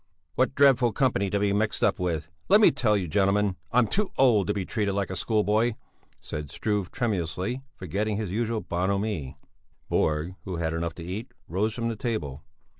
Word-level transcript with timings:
"What 0.33 0.55
dreadful 0.55 0.93
company 0.93 1.29
to 1.29 1.39
be 1.39 1.53
mixed 1.53 1.83
up 1.83 1.99
with! 1.99 2.27
Let 2.49 2.59
me 2.59 2.71
tell 2.71 2.97
you, 2.97 3.07
gentlemen, 3.07 3.55
I'm 3.71 3.85
too 3.85 4.11
old 4.17 4.47
to 4.47 4.53
be 4.55 4.65
treated 4.65 4.93
like 4.93 5.11
a 5.11 5.15
schoolboy," 5.15 5.75
said 6.19 6.49
Struve, 6.49 6.89
tremulously, 6.89 7.61
forgetting 7.75 8.17
his 8.17 8.31
usual 8.31 8.61
bonhomie. 8.61 9.37
Borg, 9.89 10.33
who 10.43 10.55
had 10.55 10.73
had 10.73 10.73
enough 10.73 10.95
to 10.95 11.03
eat, 11.03 11.35
rose 11.47 11.75
from 11.75 11.87
the 11.87 11.95
table. 11.95 12.43